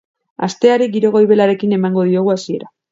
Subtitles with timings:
[0.47, 2.77] Asteari giro goibelarekin emango diogu hasiera.